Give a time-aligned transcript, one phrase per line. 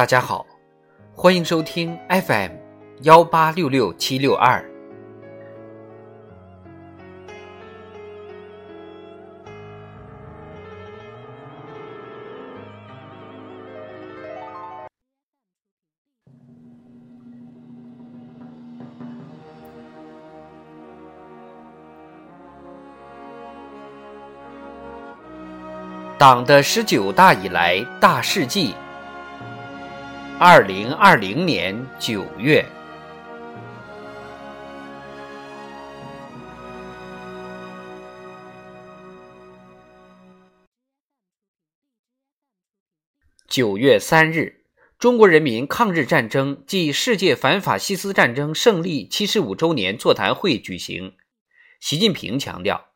[0.00, 0.46] 大家好，
[1.14, 2.52] 欢迎收听 FM
[3.02, 4.64] 幺八六六七六二。
[26.16, 28.74] 党的十九大以来大事记。
[30.42, 32.64] 二零二零年九月，
[43.46, 44.64] 九月三日，
[44.98, 51.18] 中国人民抗日战争暨世界反法西斯战争胜利七十五周年座谈会举行。
[51.80, 52.86] 习近平强调，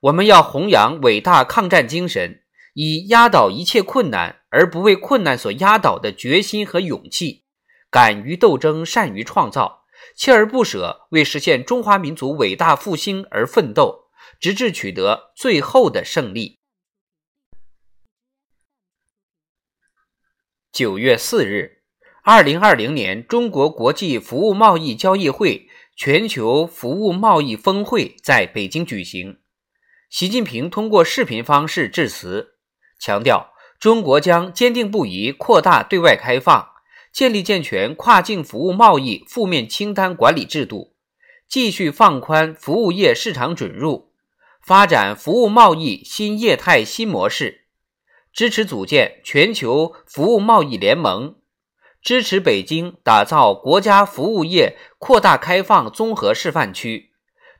[0.00, 2.43] 我们要弘扬伟大抗战精神。
[2.74, 7.44] 以压倒一切困难而不为困难所压倒的决心和勇气，
[7.88, 9.84] 敢于斗争，善于创造，
[10.18, 16.58] 锲而不舍为实现中华民族伟大复兴而奋斗，直至取得最后的胜利。
[20.72, 21.82] 九月四日，
[22.24, 29.38] 二零二零年中国国际服务贸易交易会全球服务贸易峰会在北京举行，
[30.10, 32.53] 习近平通过视频方式致辞。
[33.04, 36.70] 强调，中国将坚定不移扩大对外开放，
[37.12, 40.94] 建立健全跨境服务贸易负面清单管理制度，
[41.46, 44.10] 继续放宽服务业市场准入，
[44.62, 47.66] 发展服务贸易新业态新模式，
[48.32, 51.34] 支持组建全球服务贸易联盟，
[52.00, 57.10] 支持北京打造国家服务业扩大开放综合示范区，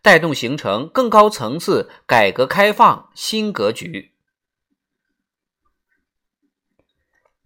[0.00, 4.13] 带动形成更高层次改革开放新格局。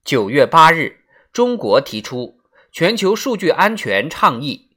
[0.09, 1.01] 九月八日，
[1.35, 2.41] 中国提出
[2.73, 4.71] 全球数据安全倡议，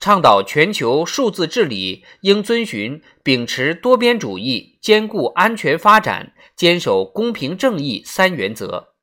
[0.00, 8.94] 倡导全球数字治理应遵循秉持多边主义、兼顾安全发展、坚守公平正义三原则。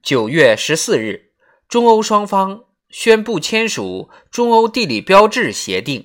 [0.00, 1.32] 九月十四日，
[1.68, 6.00] 中欧双方宣布签署《中欧地理标志协定》。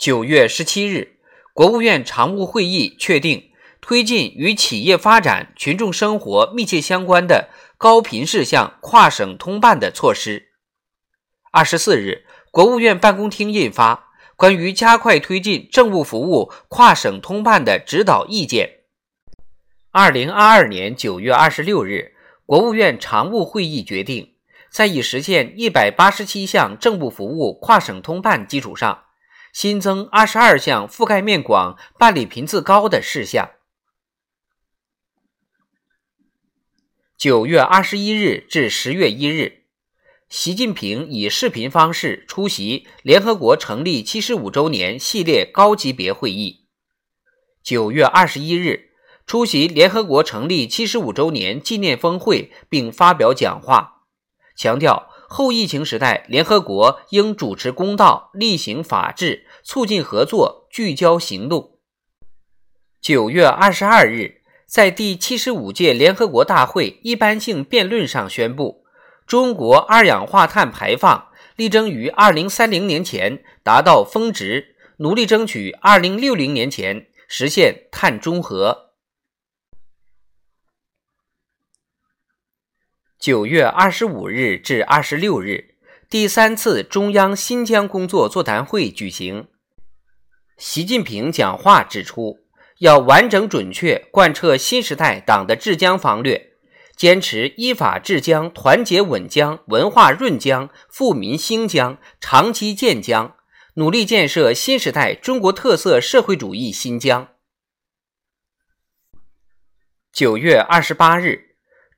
[0.00, 1.18] 九月十七日，
[1.52, 3.50] 国务院常务会议确定
[3.82, 10.52] 推进与企业发展、群众生活密切相关的高频事项跨省通办的措施。
[11.52, 13.94] 二十四日，国务院办公厅印发
[14.36, 18.66] 《关于加快推进政务服务跨省通办的指导意见》。
[19.90, 22.14] 二零二二年九月二十六日，
[22.46, 24.32] 国务院常务会议决定，
[24.70, 29.04] 在已实现一百八十七项政务服务跨省通办基础上。
[29.52, 33.50] 新增二十二项覆盖面广、办理频次高的事项。
[37.18, 39.64] 九月二十一日至十月一日，
[40.28, 46.68] 习近平以视频方式出席联合国成立七十五周年系列高级别会议。
[47.62, 48.92] 九月二十一日，
[49.26, 54.04] 出席联合国成立七十五周年纪念峰会并发表讲话，
[54.56, 55.09] 强调。
[55.32, 61.78] 后疫情时代，联合国应主持公道，厉行法治，促进合作，聚焦行动。
[63.00, 68.84] 九月二十二日，在第七十五届联合国大会一般性辩论上宣布，
[69.24, 78.89] 中国二氧化碳排放力争于二零三零年前达到峰值，努力争取二零六零年前实现碳中和。
[83.20, 85.74] 九月二十五日至二十六日，
[86.08, 89.46] 第三次中央新疆工作座谈会举行。
[90.56, 92.38] 习近平讲话指出，
[92.78, 96.52] 要完整准确贯彻新时代党的治疆方略，
[96.96, 103.36] 坚持依法治疆、团结稳疆、文化润疆、富民兴疆、长期建疆，
[103.74, 107.28] 努力建设新时代中国特色社会主义新疆。
[110.10, 111.49] 九月二十八日。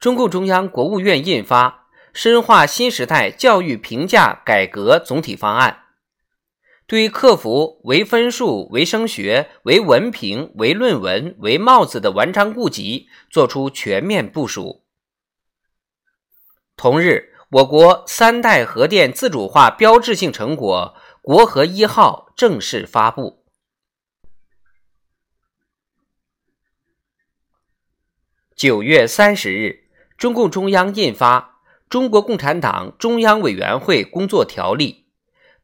[0.02, 5.84] 中共中央、国务院印发《深化新时代教育评价改革总体方案》，
[6.88, 14.84] 对克服唯分数、唯升学、唯文凭、唯论文、唯帽子的顽瘴痼疾作出全面部署。
[16.74, 23.44] 同日，我国三代核电自主化标志性成果“国核一号”正式发布。
[28.56, 29.81] 九月三十日。
[30.22, 31.40] 中共中央印发
[31.90, 34.92] 《中国共产党中央委员会工作条例》，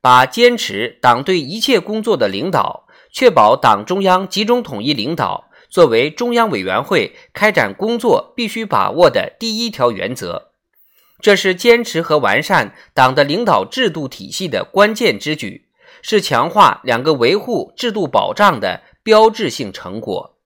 [0.00, 10.50] 把坚持党对一切工作的领导、确保党中央集中统一领导作为中央委员会开展工作必须把握的第一条原则。
[11.20, 15.68] 这是坚持和完善党的领导制度体系的关键之举，
[16.02, 20.37] 是强化两个维护制度保障的标志性成果。